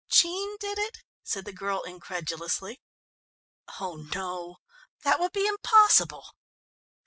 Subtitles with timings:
[0.09, 2.81] "Jean did it?" said the girl incredulously.
[3.79, 4.57] "Oh no,
[5.03, 6.25] that would be impossible."